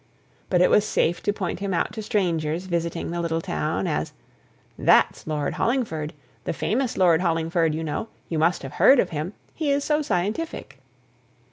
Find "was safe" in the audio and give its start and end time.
0.71-1.21